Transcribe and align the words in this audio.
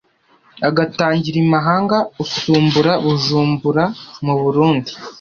agatangira 0.67 1.37
imahanga, 1.45 1.97
Usumbura 2.23 2.91
Bujumbura 3.03 3.83
mu 4.25 4.33
Burundi. 4.41 4.91